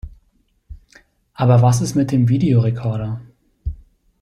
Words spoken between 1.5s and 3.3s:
was ist mit dem Videorekorder?